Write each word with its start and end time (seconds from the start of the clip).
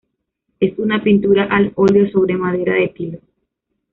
Es 0.59 0.79
una 0.79 1.03
pintura 1.03 1.43
al 1.43 1.73
óleo 1.75 2.09
sobre 2.09 2.33
madera 2.35 2.73
de 2.73 2.87
tilo. 2.87 3.19